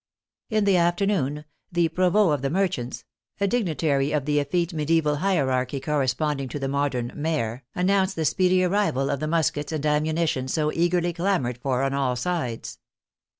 In 0.49 0.63
the 0.65 0.77
afternoon" 0.77 1.45
the 1.77 1.87
provost 1.89 2.33
of 2.33 2.41
the 2.41 2.49
merchants" 2.49 3.05
(a 3.39 3.47
digni 3.47 3.77
tary 3.77 4.11
of 4.13 4.25
the 4.25 4.39
effete 4.39 4.73
medieval 4.73 5.17
hierarchy 5.17 5.79
corresponding 5.79 6.49
to 6.49 6.57
the 6.57 6.67
modern 6.67 7.11
maire) 7.13 7.65
announced 7.75 8.15
the 8.15 8.25
speedy 8.25 8.63
arrival 8.63 9.11
of 9.11 9.19
the 9.19 9.27
mus 9.27 9.51
kets 9.51 9.71
and 9.71 9.85
ammunition 9.85 10.47
so 10.47 10.71
eagerly 10.71 11.13
clamored 11.13 11.59
for 11.59 11.83
on 11.83 11.93
all 11.93 12.15
sides. 12.15 12.79